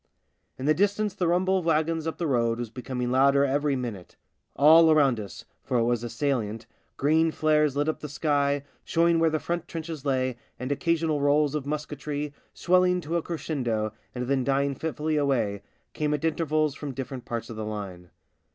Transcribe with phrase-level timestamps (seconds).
[0.57, 4.15] In the distance the rumble of wagons up the road was becoming louder every minute.
[4.55, 6.65] All around us— for it was a salient—
[6.97, 11.53] green flares lit up the sky, showing where the front trenches lay, and occasional rolls
[11.53, 15.61] of musketry, swelling to a crescendo and then dying fitfully away,
[15.93, 18.09] came at intervals from different parts of the line.